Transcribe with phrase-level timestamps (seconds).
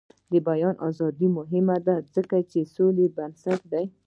[0.31, 3.85] د بیان ازادي مهمه ده ځکه چې د سولې بنسټ دی.